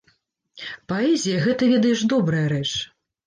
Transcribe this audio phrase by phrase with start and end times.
[0.93, 2.69] Паэзія, гэта, ведаеш, добрая рэч.